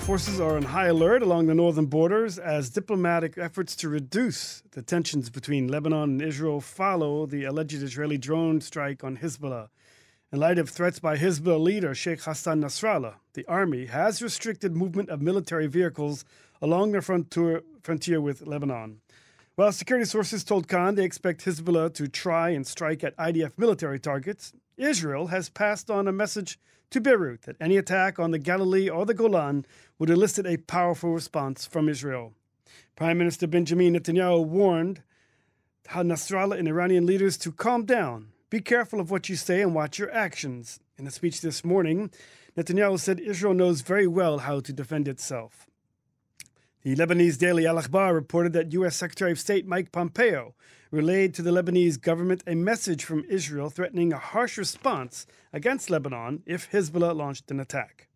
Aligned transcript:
Forces 0.00 0.40
are 0.40 0.56
on 0.56 0.62
high 0.62 0.86
alert 0.86 1.22
along 1.22 1.46
the 1.46 1.54
northern 1.54 1.84
borders 1.86 2.38
as 2.38 2.70
diplomatic 2.70 3.36
efforts 3.36 3.76
to 3.76 3.88
reduce 3.88 4.62
the 4.72 4.82
tensions 4.82 5.28
between 5.28 5.68
Lebanon 5.68 6.10
and 6.10 6.22
Israel 6.22 6.60
follow 6.60 7.26
the 7.26 7.44
alleged 7.44 7.82
Israeli 7.82 8.16
drone 8.18 8.60
strike 8.60 9.04
on 9.04 9.18
Hezbollah. 9.18 9.68
In 10.32 10.40
light 10.40 10.58
of 10.58 10.70
threats 10.70 10.98
by 10.98 11.18
Hezbollah 11.18 11.62
leader 11.62 11.94
Sheikh 11.94 12.22
Hassan 12.22 12.62
Nasrallah, 12.62 13.16
the 13.34 13.44
army 13.46 13.86
has 13.86 14.22
restricted 14.22 14.74
movement 14.74 15.10
of 15.10 15.20
military 15.20 15.66
vehicles 15.66 16.24
along 16.60 16.92
the 16.92 17.02
frontier 17.82 18.20
with 18.20 18.46
Lebanon. 18.46 19.02
While 19.54 19.72
security 19.72 20.06
sources 20.06 20.44
told 20.44 20.66
Kan 20.66 20.94
they 20.94 21.04
expect 21.04 21.44
Hezbollah 21.44 21.92
to 21.94 22.08
try 22.08 22.50
and 22.50 22.66
strike 22.66 23.04
at 23.04 23.16
IDF 23.18 23.58
military 23.58 24.00
targets, 24.00 24.54
Israel 24.78 25.26
has 25.26 25.50
passed 25.50 25.90
on 25.90 26.08
a 26.08 26.12
message 26.12 26.58
to 26.88 27.02
Beirut 27.02 27.42
that 27.42 27.56
any 27.60 27.76
attack 27.76 28.18
on 28.18 28.30
the 28.30 28.38
Galilee 28.38 28.88
or 28.88 29.04
the 29.04 29.12
Golan 29.12 29.66
would 29.98 30.08
elicit 30.08 30.46
a 30.46 30.56
powerful 30.56 31.10
response 31.12 31.66
from 31.66 31.90
Israel. 31.90 32.32
Prime 32.96 33.18
Minister 33.18 33.46
Benjamin 33.46 33.94
Netanyahu 33.94 34.42
warned 34.46 35.02
Nasrallah 35.86 36.58
and 36.58 36.66
Iranian 36.66 37.04
leaders 37.04 37.36
to 37.36 37.52
calm 37.52 37.84
down, 37.84 38.28
be 38.48 38.60
careful 38.60 39.00
of 39.00 39.10
what 39.10 39.28
you 39.28 39.36
say 39.36 39.60
and 39.60 39.74
watch 39.74 39.98
your 39.98 40.10
actions. 40.12 40.80
In 40.96 41.06
a 41.06 41.10
speech 41.10 41.42
this 41.42 41.62
morning, 41.62 42.10
Netanyahu 42.56 42.98
said 42.98 43.20
Israel 43.20 43.52
knows 43.52 43.82
very 43.82 44.06
well 44.06 44.38
how 44.38 44.60
to 44.60 44.72
defend 44.72 45.08
itself. 45.08 45.66
The 46.84 46.96
Lebanese 46.96 47.38
daily 47.38 47.64
Al 47.64 47.76
Akhbar 47.76 48.12
reported 48.12 48.52
that 48.54 48.72
U.S. 48.72 48.96
Secretary 48.96 49.30
of 49.30 49.38
State 49.38 49.68
Mike 49.68 49.92
Pompeo 49.92 50.56
relayed 50.90 51.32
to 51.34 51.42
the 51.42 51.52
Lebanese 51.52 52.00
government 52.00 52.42
a 52.44 52.56
message 52.56 53.04
from 53.04 53.24
Israel 53.28 53.70
threatening 53.70 54.12
a 54.12 54.18
harsh 54.18 54.58
response 54.58 55.24
against 55.52 55.90
Lebanon 55.90 56.42
if 56.44 56.68
Hezbollah 56.72 57.14
launched 57.14 57.52
an 57.52 57.60
attack. 57.60 58.08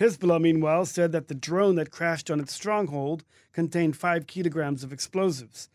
Hezbollah, 0.00 0.40
meanwhile, 0.40 0.86
said 0.86 1.12
that 1.12 1.28
the 1.28 1.36
drone 1.36 1.76
that 1.76 1.92
crashed 1.92 2.32
on 2.32 2.40
its 2.40 2.52
stronghold 2.52 3.22
contained 3.52 3.96
five 3.96 4.26
kilograms 4.26 4.82
of 4.82 4.92
explosives. 4.92 5.68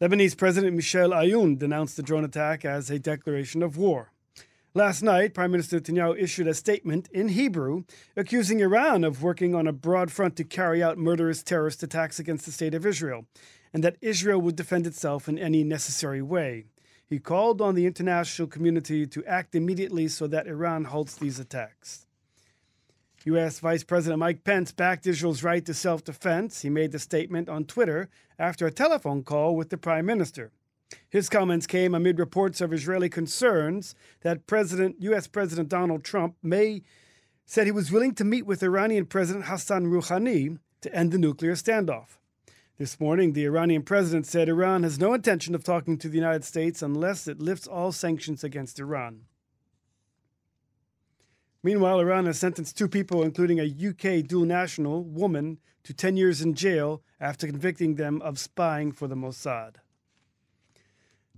Lebanese 0.00 0.38
President 0.38 0.74
Michel 0.74 1.10
Aoun 1.10 1.58
denounced 1.58 1.94
the 1.98 2.02
drone 2.02 2.24
attack 2.24 2.64
as 2.64 2.88
a 2.88 2.98
declaration 2.98 3.62
of 3.62 3.76
war. 3.76 4.12
Last 4.72 5.02
night, 5.02 5.34
Prime 5.34 5.50
Minister 5.50 5.80
Netanyahu 5.80 6.16
issued 6.16 6.46
a 6.46 6.54
statement 6.54 7.08
in 7.10 7.30
Hebrew 7.30 7.82
accusing 8.16 8.60
Iran 8.60 9.02
of 9.02 9.20
working 9.20 9.52
on 9.52 9.66
a 9.66 9.72
broad 9.72 10.12
front 10.12 10.36
to 10.36 10.44
carry 10.44 10.80
out 10.80 10.96
murderous 10.96 11.42
terrorist 11.42 11.82
attacks 11.82 12.20
against 12.20 12.46
the 12.46 12.52
State 12.52 12.72
of 12.74 12.86
Israel, 12.86 13.26
and 13.74 13.82
that 13.82 13.96
Israel 14.00 14.40
would 14.40 14.54
defend 14.54 14.86
itself 14.86 15.28
in 15.28 15.40
any 15.40 15.64
necessary 15.64 16.22
way. 16.22 16.66
He 17.04 17.18
called 17.18 17.60
on 17.60 17.74
the 17.74 17.84
international 17.84 18.46
community 18.46 19.08
to 19.08 19.24
act 19.24 19.56
immediately 19.56 20.06
so 20.06 20.28
that 20.28 20.46
Iran 20.46 20.84
halts 20.84 21.16
these 21.16 21.40
attacks. 21.40 22.06
U.S. 23.24 23.58
Vice 23.58 23.82
President 23.82 24.20
Mike 24.20 24.44
Pence 24.44 24.70
backed 24.70 25.04
Israel's 25.04 25.42
right 25.42 25.66
to 25.66 25.74
self 25.74 26.04
defense. 26.04 26.62
He 26.62 26.70
made 26.70 26.92
the 26.92 27.00
statement 27.00 27.48
on 27.48 27.64
Twitter 27.64 28.08
after 28.38 28.68
a 28.68 28.72
telephone 28.72 29.24
call 29.24 29.56
with 29.56 29.70
the 29.70 29.76
Prime 29.76 30.06
Minister. 30.06 30.52
His 31.08 31.28
comments 31.28 31.66
came 31.66 31.94
amid 31.94 32.18
reports 32.18 32.60
of 32.60 32.72
Israeli 32.72 33.08
concerns 33.08 33.94
that 34.22 34.46
President, 34.46 34.96
U.S. 35.00 35.26
President 35.26 35.68
Donald 35.68 36.04
Trump 36.04 36.36
may 36.42 36.82
said 37.46 37.66
he 37.66 37.72
was 37.72 37.90
willing 37.90 38.14
to 38.14 38.24
meet 38.24 38.46
with 38.46 38.62
Iranian 38.62 39.06
President 39.06 39.46
Hassan 39.46 39.86
Rouhani 39.86 40.58
to 40.82 40.94
end 40.94 41.10
the 41.10 41.18
nuclear 41.18 41.54
standoff. 41.54 42.18
This 42.78 42.98
morning, 42.98 43.34
the 43.34 43.44
Iranian 43.44 43.82
president 43.82 44.24
said 44.24 44.48
Iran 44.48 44.84
has 44.84 44.98
no 44.98 45.12
intention 45.12 45.54
of 45.54 45.62
talking 45.62 45.98
to 45.98 46.08
the 46.08 46.16
United 46.16 46.44
States 46.44 46.80
unless 46.80 47.28
it 47.28 47.38
lifts 47.38 47.66
all 47.66 47.92
sanctions 47.92 48.42
against 48.42 48.80
Iran. 48.80 49.26
Meanwhile, 51.62 52.00
Iran 52.00 52.24
has 52.24 52.38
sentenced 52.38 52.78
two 52.78 52.88
people, 52.88 53.22
including 53.22 53.58
a 53.58 53.64
UK 53.64 54.26
dual 54.26 54.46
national 54.46 55.04
woman, 55.04 55.58
to 55.82 55.92
10 55.92 56.16
years 56.16 56.40
in 56.40 56.54
jail 56.54 57.02
after 57.20 57.46
convicting 57.46 57.96
them 57.96 58.22
of 58.22 58.38
spying 58.38 58.92
for 58.92 59.06
the 59.06 59.14
Mossad. 59.14 59.74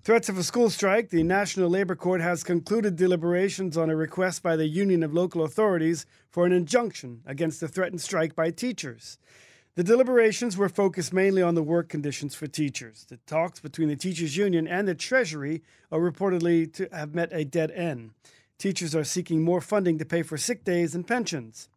Threats 0.05 0.29
of 0.29 0.37
a 0.37 0.43
school 0.43 0.69
strike, 0.69 1.11
the 1.11 1.23
National 1.23 1.71
Labor 1.71 1.95
Court 1.95 2.21
has 2.21 2.43
concluded 2.43 2.97
deliberations 2.97 3.77
on 3.77 3.89
a 3.89 3.95
request 3.95 4.43
by 4.43 4.57
the 4.57 4.67
Union 4.67 5.05
of 5.05 5.15
Local 5.15 5.45
Authorities 5.45 6.07
for 6.29 6.45
an 6.45 6.51
injunction 6.51 7.23
against 7.25 7.61
the 7.61 7.69
threatened 7.69 8.01
strike 8.01 8.35
by 8.35 8.51
teachers. 8.51 9.17
The 9.77 9.85
deliberations 9.85 10.57
were 10.57 10.69
focused 10.69 11.13
mainly 11.13 11.41
on 11.41 11.55
the 11.55 11.63
work 11.63 11.89
conditions 11.89 12.35
for 12.35 12.49
teachers. 12.49 13.07
The 13.09 13.19
talks 13.29 13.61
between 13.61 13.87
the 13.87 13.95
teachers' 13.95 14.37
union 14.37 14.67
and 14.67 14.89
the 14.89 14.97
Treasury 14.97 15.63
are 15.93 16.01
reportedly 16.01 16.73
to 16.73 16.89
have 16.91 17.15
met 17.15 17.29
a 17.31 17.45
dead 17.45 17.71
end. 17.71 18.11
Teachers 18.59 18.97
are 18.97 19.05
seeking 19.05 19.45
more 19.45 19.61
funding 19.61 19.99
to 19.99 20.05
pay 20.05 20.25
for 20.25 20.37
sick 20.37 20.65
days 20.65 20.97
and 20.97 21.07
pensions. 21.07 21.69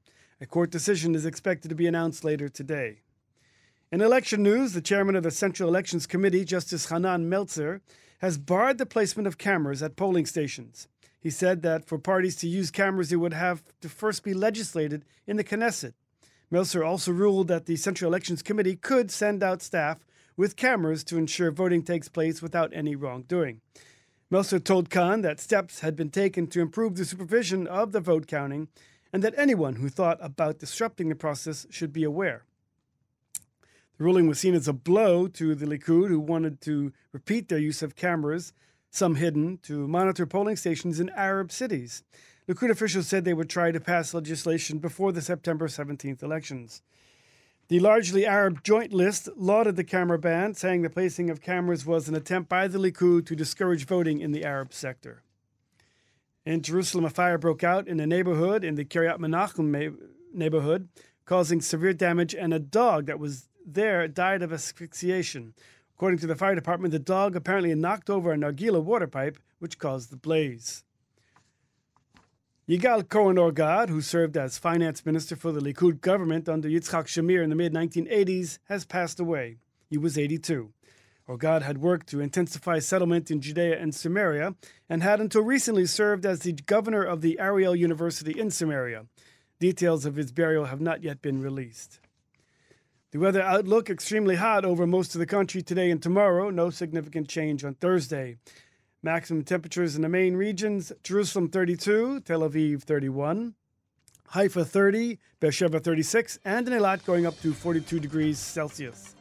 A 0.41 0.47
court 0.47 0.71
decision 0.71 1.13
is 1.13 1.27
expected 1.27 1.69
to 1.69 1.75
be 1.75 1.85
announced 1.85 2.23
later 2.23 2.49
today. 2.49 3.01
In 3.91 4.01
election 4.01 4.41
news, 4.41 4.73
the 4.73 4.81
chairman 4.81 5.15
of 5.15 5.21
the 5.21 5.29
Central 5.29 5.69
Elections 5.69 6.07
Committee, 6.07 6.43
Justice 6.43 6.89
Hanan 6.89 7.29
Meltzer, 7.29 7.81
has 8.19 8.37
barred 8.37 8.77
the 8.77 8.85
placement 8.85 9.27
of 9.27 9.37
cameras 9.37 9.83
at 9.83 9.95
polling 9.95 10.25
stations. 10.25 10.87
He 11.19 11.29
said 11.29 11.61
that 11.63 11.85
for 11.85 11.97
parties 11.97 12.35
to 12.37 12.47
use 12.47 12.71
cameras, 12.71 13.11
it 13.11 13.17
would 13.17 13.33
have 13.33 13.63
to 13.81 13.89
first 13.89 14.23
be 14.23 14.33
legislated 14.33 15.05
in 15.25 15.37
the 15.37 15.43
Knesset. 15.43 15.93
Meltzer 16.51 16.83
also 16.83 17.11
ruled 17.11 17.47
that 17.47 17.65
the 17.65 17.75
Central 17.75 18.09
Elections 18.09 18.43
Committee 18.43 18.75
could 18.75 19.09
send 19.09 19.41
out 19.41 19.61
staff 19.61 20.05
with 20.37 20.55
cameras 20.55 21.03
to 21.05 21.17
ensure 21.17 21.51
voting 21.51 21.81
takes 21.81 22.07
place 22.07 22.41
without 22.41 22.71
any 22.73 22.95
wrongdoing. 22.95 23.61
Meltzer 24.29 24.59
told 24.59 24.89
Kan 24.89 25.21
that 25.21 25.39
steps 25.39 25.79
had 25.79 25.95
been 25.95 26.09
taken 26.09 26.47
to 26.47 26.61
improve 26.61 26.95
the 26.95 27.05
supervision 27.05 27.67
of 27.67 27.91
the 27.91 27.99
vote 27.99 28.27
counting 28.27 28.67
and 29.13 29.23
that 29.23 29.33
anyone 29.37 29.75
who 29.75 29.89
thought 29.89 30.17
about 30.19 30.59
disrupting 30.59 31.09
the 31.09 31.15
process 31.15 31.65
should 31.69 31.93
be 31.93 32.03
aware. 32.03 32.43
The 33.97 34.03
ruling 34.03 34.27
was 34.27 34.39
seen 34.39 34.55
as 34.55 34.67
a 34.67 34.73
blow 34.73 35.27
to 35.27 35.55
the 35.55 35.65
Likud, 35.65 36.09
who 36.09 36.19
wanted 36.19 36.59
to 36.61 36.91
repeat 37.13 37.47
their 37.47 37.59
use 37.59 37.81
of 37.81 37.95
cameras, 37.95 38.51
some 38.89 39.15
hidden, 39.15 39.57
to 39.63 39.87
monitor 39.87 40.25
polling 40.25 40.57
stations 40.57 40.99
in 40.99 41.09
Arab 41.11 41.51
cities. 41.51 42.03
Likud 42.47 42.69
officials 42.69 43.07
said 43.07 43.23
they 43.23 43.33
would 43.33 43.49
try 43.49 43.71
to 43.71 43.79
pass 43.79 44.13
legislation 44.13 44.79
before 44.79 45.11
the 45.11 45.21
September 45.21 45.67
17th 45.67 46.21
elections. 46.21 46.81
The 47.67 47.79
largely 47.79 48.25
Arab 48.25 48.63
joint 48.63 48.93
list 48.93 49.29
lauded 49.35 49.75
the 49.75 49.83
camera 49.83 50.19
ban, 50.19 50.53
saying 50.53 50.81
the 50.81 50.89
placing 50.89 51.29
of 51.29 51.41
cameras 51.41 51.85
was 51.85 52.07
an 52.07 52.15
attempt 52.15 52.49
by 52.49 52.67
the 52.67 52.77
Likud 52.77 53.25
to 53.25 53.35
discourage 53.35 53.87
voting 53.87 54.19
in 54.19 54.33
the 54.33 54.43
Arab 54.43 54.73
sector. 54.73 55.23
In 56.45 56.61
Jerusalem, 56.61 57.05
a 57.05 57.09
fire 57.09 57.39
broke 57.39 57.63
out 57.63 57.87
in 57.87 57.99
a 57.99 58.05
neighborhood 58.05 58.63
in 58.63 58.75
the 58.75 58.85
Kiryat 58.85 59.17
Menachem 59.17 59.97
neighborhood, 60.31 60.89
causing 61.25 61.59
severe 61.59 61.93
damage, 61.93 62.35
and 62.35 62.53
a 62.53 62.59
dog 62.59 63.07
that 63.07 63.17
was 63.17 63.47
there 63.65 64.07
died 64.07 64.41
of 64.41 64.53
asphyxiation. 64.53 65.53
According 65.95 66.19
to 66.19 66.27
the 66.27 66.35
fire 66.35 66.55
department, 66.55 66.91
the 66.91 66.99
dog 66.99 67.35
apparently 67.35 67.73
knocked 67.73 68.09
over 68.09 68.31
a 68.31 68.37
nargila 68.37 68.83
water 68.83 69.07
pipe, 69.07 69.37
which 69.59 69.79
caused 69.79 70.11
the 70.11 70.17
blaze. 70.17 70.83
Yigal 72.67 73.07
Cohen 73.07 73.37
Orgad, 73.37 73.89
who 73.89 74.01
served 74.01 74.35
as 74.35 74.57
finance 74.57 75.05
minister 75.05 75.35
for 75.35 75.51
the 75.51 75.61
Likud 75.61 76.01
government 76.01 76.49
under 76.49 76.67
Yitzhak 76.67 77.05
Shamir 77.05 77.43
in 77.43 77.49
the 77.49 77.55
mid 77.55 77.73
1980s, 77.73 78.57
has 78.65 78.85
passed 78.85 79.19
away. 79.19 79.57
He 79.87 79.97
was 79.97 80.17
82. 80.17 80.73
Orgad 81.29 81.61
had 81.61 81.77
worked 81.77 82.07
to 82.07 82.19
intensify 82.19 82.79
settlement 82.79 83.31
in 83.31 83.39
Judea 83.39 83.79
and 83.79 83.93
Samaria 83.93 84.55
and 84.89 85.01
had 85.01 85.21
until 85.21 85.43
recently 85.43 85.85
served 85.85 86.25
as 86.25 86.39
the 86.39 86.53
governor 86.53 87.03
of 87.03 87.21
the 87.21 87.39
Ariel 87.39 87.75
University 87.75 88.37
in 88.39 88.51
Samaria. 88.51 89.05
Details 89.59 90.05
of 90.05 90.15
his 90.15 90.31
burial 90.31 90.65
have 90.65 90.81
not 90.81 91.03
yet 91.03 91.21
been 91.21 91.41
released. 91.41 91.99
The 93.15 93.21
weather 93.21 93.41
outlook 93.41 93.89
extremely 93.89 94.35
hot 94.35 94.65
over 94.65 94.85
most 94.85 95.15
of 95.15 95.19
the 95.19 95.25
country 95.25 95.61
today 95.61 95.89
and 95.89 96.03
tomorrow, 96.03 96.49
no 96.49 96.69
significant 96.69 97.29
change 97.29 97.63
on 97.63 97.75
Thursday. 97.75 98.35
Maximum 99.01 99.45
temperatures 99.45 99.95
in 99.95 100.01
the 100.01 100.09
main 100.09 100.35
regions 100.35 100.91
Jerusalem 101.01 101.47
32, 101.47 102.19
Tel 102.25 102.41
Aviv 102.41 102.83
31, 102.83 103.55
Haifa 104.31 104.65
30, 104.65 105.17
Beersheba 105.39 105.79
36, 105.79 106.39
and 106.43 106.67
in 106.67 106.73
Eilat 106.73 107.05
going 107.05 107.25
up 107.25 107.39
to 107.39 107.53
42 107.53 108.01
degrees 108.01 108.37
Celsius. 108.37 109.15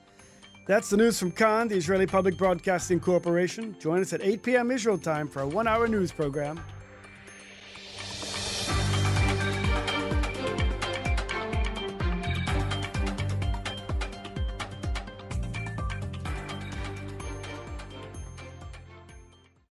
That's 0.67 0.91
the 0.91 0.97
news 0.97 1.21
from 1.21 1.31
Kan, 1.31 1.69
the 1.69 1.77
Israeli 1.77 2.09
Public 2.09 2.37
Broadcasting 2.37 2.99
Corporation. 2.99 3.77
Join 3.79 4.01
us 4.01 4.13
at 4.13 4.23
8 4.25 4.43
p.m. 4.43 4.73
Israel 4.73 4.99
time 4.99 5.29
for 5.29 5.43
a 5.43 5.47
one 5.47 5.69
hour 5.69 5.87
news 5.87 6.11
program. 6.11 6.61